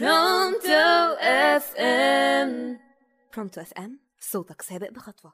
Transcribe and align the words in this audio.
برونتو 0.00 1.16
اف 1.20 1.76
ام 1.76 2.78
برونتو 3.36 3.60
اف 3.60 3.72
ام 3.72 4.00
صوتك 4.20 4.62
سابق 4.62 4.90
بخطوة. 4.90 5.32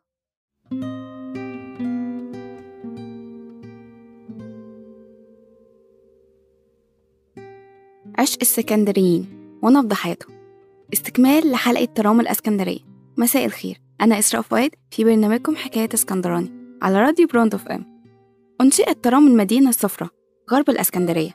عشق 8.19 8.39
السكندريين 8.43 9.27
ونبض 9.63 9.93
حياتهم. 9.93 10.35
استكمال 10.93 11.51
لحلقة 11.51 11.85
ترام 11.85 12.21
الأسكندرية. 12.21 12.81
مساء 13.17 13.45
الخير. 13.45 13.81
أنا 14.01 14.19
إسراء 14.19 14.43
فؤاد 14.43 14.71
في 14.91 15.05
برنامجكم 15.05 15.57
حكاية 15.57 15.89
اسكندراني 15.95 16.79
على 16.83 17.01
راديو 17.01 17.27
برونتو 17.27 17.57
اف 17.57 17.69
ام 17.69 18.03
أنشئت 18.61 19.05
ترام 19.05 19.27
المدينة 19.27 19.69
الصفراء 19.69 20.11
غرب 20.51 20.71
الأسكندرية 20.71 21.31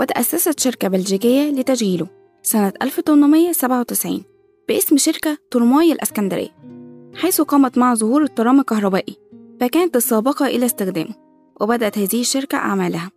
وتأسست 0.00 0.60
شركة 0.60 0.88
بلجيكية 0.88 1.50
لتشغيله 1.50 2.23
سنة 2.46 2.72
1897 2.82 4.22
باسم 4.68 4.96
شركة 4.96 5.38
ترماي 5.50 5.92
الأسكندرية 5.92 6.48
حيث 7.14 7.40
قامت 7.40 7.78
مع 7.78 7.94
ظهور 7.94 8.22
الترام 8.22 8.60
الكهربائي 8.60 9.16
فكانت 9.60 9.96
السابقة 9.96 10.46
إلى 10.46 10.66
استخدامه 10.66 11.14
وبدأت 11.60 11.98
هذه 11.98 12.20
الشركة 12.20 12.58
أعمالها. 12.58 13.10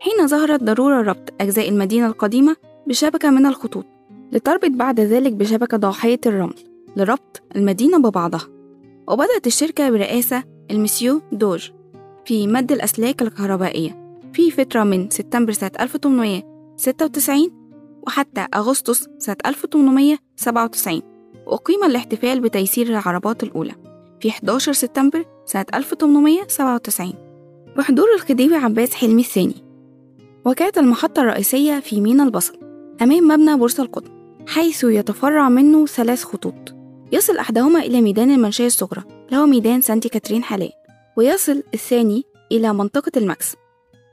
حين 0.00 0.26
ظهرت 0.26 0.62
ضرورة 0.62 1.02
ربط 1.02 1.32
أجزاء 1.40 1.68
المدينة 1.68 2.06
القديمة 2.06 2.56
بشبكة 2.86 3.30
من 3.30 3.46
الخطوط 3.46 3.84
لتربط 4.32 4.70
بعد 4.70 5.00
ذلك 5.00 5.32
بشبكة 5.32 5.76
ضاحية 5.76 6.20
الرمل 6.26 6.54
لربط 6.96 7.42
المدينة 7.56 7.98
ببعضها. 7.98 8.48
وبدأت 9.08 9.46
الشركة 9.46 9.90
برئاسة 9.90 10.44
المسيو 10.70 11.20
دوج 11.32 11.70
في 12.24 12.46
مد 12.46 12.72
الأسلاك 12.72 13.22
الكهربائية 13.22 14.18
في 14.32 14.50
فترة 14.50 14.84
من 14.84 15.10
سبتمبر 15.10 15.52
سنة 15.52 15.72
1896 15.80 17.63
وحتى 18.06 18.46
أغسطس 18.54 19.08
سنة 19.18 19.36
1897 19.46 21.02
وأقيم 21.46 21.84
الاحتفال 21.84 22.40
بتيسير 22.40 22.86
العربات 22.86 23.42
الأولى 23.42 23.74
في 24.20 24.28
11 24.28 24.72
سبتمبر 24.72 25.24
سنة 25.46 25.66
1897 25.74 27.12
بحضور 27.76 28.06
الخديوي 28.14 28.56
عباس 28.56 28.94
حلمي 28.94 29.22
الثاني. 29.22 29.54
وكانت 30.44 30.78
المحطة 30.78 31.22
الرئيسية 31.22 31.80
في 31.80 32.00
مينا 32.00 32.22
البصل 32.22 32.58
أمام 33.02 33.28
مبنى 33.28 33.56
بورصة 33.56 33.82
القطن 33.82 34.10
حيث 34.46 34.84
يتفرع 34.84 35.48
منه 35.48 35.86
ثلاث 35.86 36.24
خطوط. 36.24 36.74
يصل 37.12 37.36
أحدهما 37.38 37.80
إلى 37.80 38.00
ميدان 38.00 38.30
المنشية 38.30 38.66
الصغرى 38.66 39.02
اللي 39.32 39.46
ميدان 39.46 39.80
سانتي 39.80 40.08
كاترين 40.08 40.42
حاليا 40.42 40.72
ويصل 41.16 41.62
الثاني 41.74 42.24
إلى 42.52 42.72
منطقة 42.72 43.12
المكس. 43.16 43.56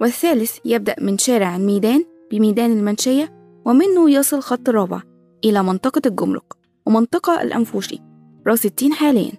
والثالث 0.02 0.58
يبدأ 0.66 0.95
من 1.02 1.17
شارع 1.17 1.55
الميدان 1.55 2.05
بميدان 2.31 2.72
المنشية 2.72 3.41
ومنه 3.66 4.12
يصل 4.12 4.42
خط 4.42 4.70
رابع 4.70 5.02
إلى 5.45 5.64
منطقة 5.64 6.02
الجمرك 6.06 6.54
ومنطقة 6.86 7.42
الأنفوشي 7.42 8.00
رأس 8.48 8.66
التين 8.66 8.94
حاليا. 8.94 9.31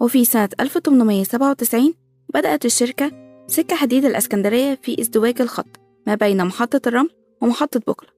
وفي 0.00 0.24
سنة 0.24 0.48
1897 0.60 1.94
بدأت 2.34 2.64
الشركة 2.64 3.10
سكة 3.46 3.76
حديد 3.76 4.04
الأسكندرية 4.04 4.78
في 4.82 5.00
ازدواج 5.00 5.40
الخط 5.40 5.80
ما 6.06 6.14
بين 6.14 6.44
محطة 6.44 6.80
الرمل 6.86 7.10
ومحطة 7.40 7.80
بوكلة 7.80 8.08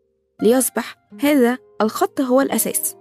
ليصبح 0.42 0.96
هذا 1.20 1.58
الخط 1.82 2.20
هو 2.20 2.40
الأساس 2.40 2.96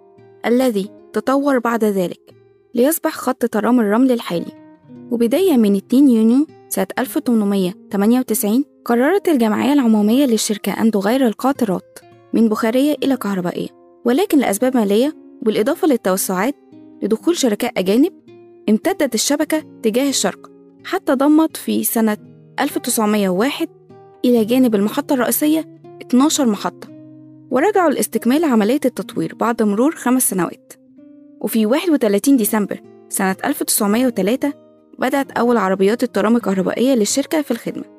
الذي 0.45 0.89
تطور 1.13 1.59
بعد 1.59 1.83
ذلك. 1.83 2.35
ليصبح 2.75 3.11
خط 3.13 3.45
ترام 3.45 3.79
الرمل 3.79 4.11
الحالي. 4.11 4.51
وبداية 5.11 5.57
من 5.57 5.75
2 5.75 6.09
يونيو 6.09 6.47
سنة 6.69 6.87
1898 6.99 8.65
قررت 8.85 9.27
الجمعية 9.27 9.73
العمومية 9.73 10.25
للشركة 10.25 10.71
أن 10.71 10.91
تغير 10.91 11.27
القاطرات. 11.27 11.99
من 12.33 12.49
بخارية 12.49 12.95
إلى 13.03 13.17
كهربائية. 13.17 13.67
ولكن 14.05 14.39
لأسباب 14.39 14.77
مالية 14.77 15.15
بالإضافة 15.41 15.87
للتوسعات 15.87 16.55
لدخول 17.01 17.37
شركاء 17.37 17.71
أجانب 17.77 18.13
امتدت 18.69 19.15
الشبكة 19.15 19.63
تجاه 19.83 20.09
الشرق 20.09 20.51
حتى 20.85 21.13
ضمت 21.13 21.57
في 21.57 21.83
سنة 21.83 22.17
1901 22.59 23.67
إلى 24.25 24.45
جانب 24.45 24.75
المحطة 24.75 25.13
الرئيسية 25.13 25.79
12 26.01 26.45
محطة. 26.45 26.87
ورجعوا 27.51 27.89
لاستكمال 27.89 28.45
عملية 28.45 28.79
التطوير 28.85 29.35
بعد 29.35 29.63
مرور 29.63 29.95
خمس 29.95 30.29
سنوات. 30.29 30.73
وفي 31.41 31.65
31 31.65 32.37
ديسمبر 32.37 32.81
سنة 33.09 33.35
1903 33.45 34.53
بدأت 34.99 35.31
أول 35.31 35.57
عربيات 35.57 36.03
الترام 36.03 36.35
الكهربائية 36.35 36.95
للشركة 36.95 37.41
في 37.41 37.51
الخدمة. 37.51 37.92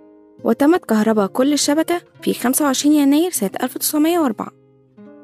وتمت 0.44 0.84
كهرباء 0.84 1.26
كل 1.26 1.52
الشبكة 1.52 2.00
في 2.22 2.34
25 2.34 2.94
يناير 2.94 3.30
سنة 3.30 3.50
1904 3.62 4.48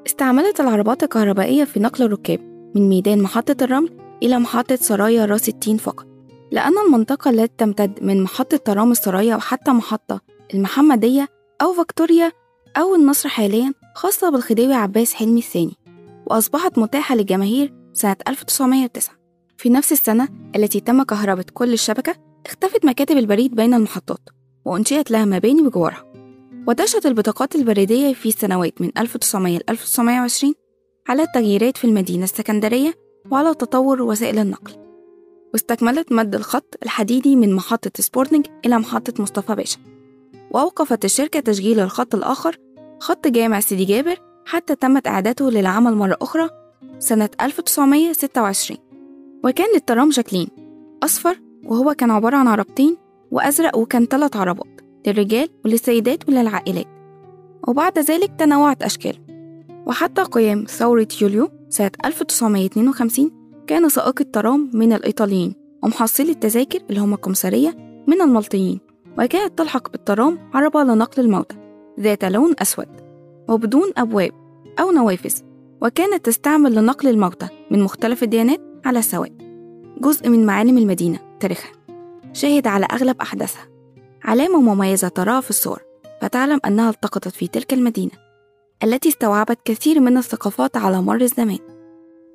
استعملت 0.07 0.61
العربات 0.61 1.03
الكهربائية 1.03 1.65
في 1.65 1.81
نقل 1.81 2.05
الركاب 2.05 2.41
من 2.75 2.89
ميدان 2.89 3.23
محطة 3.23 3.65
الرمل 3.65 3.91
إلى 4.23 4.39
محطة 4.39 4.77
سرايا 4.77 5.25
راس 5.25 5.49
التين 5.49 5.77
فقط. 5.77 6.07
لأن 6.53 6.73
المنطقة 6.87 7.31
التي 7.31 7.55
تمتد 7.59 8.03
من 8.03 8.23
محطة 8.23 8.57
ترام 8.57 8.91
السرايا 8.91 9.37
وحتى 9.37 9.71
محطة 9.71 10.21
المحمدية 10.55 11.29
أو 11.63 11.73
فيكتوريا 11.73 12.33
أو 12.77 12.95
النصر 12.95 13.29
حاليا 13.29 13.75
خاصة 13.95 14.31
بالخديوي 14.31 14.75
عباس 14.75 15.15
حلمي 15.15 15.39
الثاني 15.41 15.77
وأصبحت 16.27 16.79
متاحة 16.79 17.15
للجماهير 17.15 17.75
سنة 17.93 18.17
1909 18.29 19.15
في 19.57 19.71
نفس 19.71 19.93
السنة 19.93 20.29
التي 20.57 20.81
تم 20.81 21.03
كهرباء 21.03 21.45
كل 21.55 21.73
الشبكة 21.73 22.15
اختفت 22.47 22.85
مكاتب 22.85 23.17
البريد 23.17 23.55
بين 23.55 23.75
المحطات. 23.75 24.40
وأنشئت 24.65 25.10
لها 25.10 25.25
مباني 25.25 25.62
بجوارها. 25.62 26.04
ودشت 26.69 27.06
البطاقات 27.06 27.54
البريدية 27.54 28.15
في 28.15 28.28
السنوات 28.28 28.81
من 28.81 28.91
1900 28.98 29.59
ل 29.59 29.62
1920 29.69 30.54
على 31.09 31.22
التغييرات 31.22 31.76
في 31.76 31.84
المدينة 31.84 32.25
السكندرية 32.25 32.94
وعلى 33.31 33.54
تطور 33.54 34.03
وسائل 34.03 34.38
النقل. 34.38 34.72
واستكملت 35.53 36.12
مد 36.12 36.34
الخط 36.34 36.78
الحديدي 36.82 37.37
من 37.37 37.54
محطة 37.54 37.91
سبورتنج 37.98 38.47
إلى 38.66 38.78
محطة 38.78 39.22
مصطفى 39.22 39.54
باشا. 39.54 39.78
وأوقفت 40.50 41.04
الشركة 41.04 41.41
تشغيل 41.41 41.81
الخط 41.81 42.15
الآخر 42.15 42.56
خط 43.00 43.28
جامع 43.28 43.60
سيدي 43.60 43.84
جابر 43.84 44.16
حتى 44.47 44.75
تمت 44.75 45.06
إعادته 45.06 45.50
للعمل 45.50 45.94
مرة 45.94 46.16
أخرى 46.22 46.48
سنة 46.98 47.31
1926 47.42 48.78
وكان 49.44 49.66
للترام 49.75 50.10
شكلين 50.10 50.48
أصفر 51.03 51.41
وهو 51.65 51.94
كان 51.94 52.10
عبارة 52.10 52.37
عن 52.37 52.48
عربتين 52.48 52.97
وأزرق 53.31 53.77
وكان 53.77 54.07
ثلاث 54.07 54.37
عربات 54.37 54.81
للرجال 55.07 55.49
وللسيدات 55.65 56.29
وللعائلات. 56.29 56.87
وبعد 57.69 57.99
ذلك 57.99 58.33
تنوعت 58.39 58.83
أشكاله 58.83 59.19
وحتى 59.87 60.23
قيام 60.23 60.65
ثورة 60.65 61.09
يوليو 61.23 61.49
سنة 61.69 61.91
1952 62.05 63.31
كان 63.67 63.89
سائق 63.89 64.21
الترام 64.21 64.71
من 64.75 64.93
الإيطاليين 64.93 65.55
ومحصلي 65.83 66.31
التذاكر 66.31 66.79
اللي 66.91 67.01
هم 67.01 67.15
الكمسارية 67.15 67.75
من 68.07 68.21
الملطيين 68.21 68.81
وكانت 69.19 69.59
تلحق 69.59 69.93
بالترام 69.93 70.39
عربة 70.55 70.83
لنقل 70.83 71.23
الموتى 71.23 71.57
ذات 72.01 72.25
لون 72.25 72.55
أسود 72.59 72.89
وبدون 73.49 73.93
أبواب 73.97 74.31
أو 74.81 74.91
نوافذ. 74.91 75.35
وكانت 75.83 76.25
تستعمل 76.25 76.75
لنقل 76.75 77.09
الموتى 77.09 77.49
من 77.71 77.83
مختلف 77.83 78.23
الديانات 78.23 78.61
على 78.85 78.99
السواء 78.99 79.33
جزء 80.01 80.29
من 80.29 80.47
معالم 80.47 80.79
المدينة 80.79 81.19
تاريخها. 81.41 81.73
شاهد 82.33 82.67
على 82.67 82.87
أغلب 82.93 83.21
أحداثها. 83.21 83.69
علامة 84.25 84.61
مميزة 84.61 85.09
تراها 85.09 85.41
في 85.41 85.51
الصور 85.51 85.83
فتعلم 86.23 86.61
أنها 86.67 86.91
التقطت 86.91 87.29
في 87.29 87.47
تلك 87.47 87.73
المدينة 87.73 88.13
التي 88.85 89.09
استوعبت 89.09 89.59
كثير 89.65 90.01
من 90.01 90.17
الثقافات 90.17 90.77
على 90.77 91.03
مر 91.03 91.21
الزمان. 91.21 91.59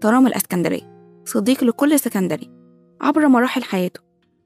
ترام 0.02 0.28
الأسكندرية 0.28 1.22
صديق 1.26 1.64
لكل 1.64 1.94
اسكندري 1.94 2.52
عبر 3.02 3.28
مراحل 3.28 3.64
حياته 3.64 4.00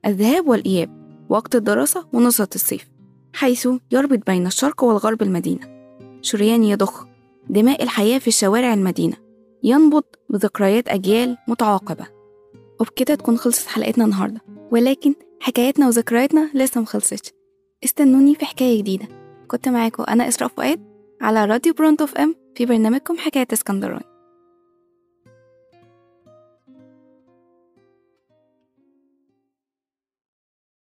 الذهاب 0.06 0.48
والإياب 0.48 1.00
وقت 1.28 1.54
الدراسة 1.54 2.06
ونصرة 2.12 2.48
الصيف 2.54 2.88
حيث 3.32 3.68
يربط 3.92 4.26
بين 4.26 4.46
الشرق 4.46 4.84
والغرب 4.84 5.22
المدينة. 5.22 5.60
شريان 6.22 6.64
يضخ 6.64 7.06
دماء 7.48 7.82
الحياة 7.82 8.18
في 8.18 8.30
شوارع 8.30 8.74
المدينة 8.74 9.16
ينبض 9.62 10.04
بذكريات 10.30 10.88
أجيال 10.88 11.36
متعاقبة. 11.48 12.06
وبكده 12.80 13.14
تكون 13.14 13.36
خلصت 13.38 13.68
حلقتنا 13.68 14.04
النهاردة 14.04 14.40
ولكن 14.70 15.14
حكاياتنا 15.42 15.86
وذكرياتنا 15.86 16.50
لسه 16.54 16.80
مخلصتش. 16.80 17.30
استنوني 17.84 18.34
في 18.34 18.46
حكاية 18.46 18.78
جديدة. 18.78 19.08
كنت 19.48 19.68
معاكم 19.68 20.04
أنا 20.08 20.28
إسراء 20.28 20.50
فؤاد 20.56 20.80
على 21.20 21.44
راديو 21.44 21.74
برونتو 21.74 22.04
إف 22.04 22.14
إم 22.14 22.34
في 22.54 22.66
برنامجكم 22.66 23.18
حكاية 23.18 23.46
إسكندراني. 23.52 24.04